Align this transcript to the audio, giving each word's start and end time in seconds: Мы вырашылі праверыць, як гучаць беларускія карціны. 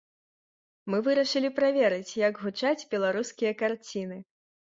Мы 0.93 1.01
вырашылі 1.07 1.49
праверыць, 1.59 2.17
як 2.21 2.41
гучаць 2.45 2.87
беларускія 2.93 3.51
карціны. 3.61 4.17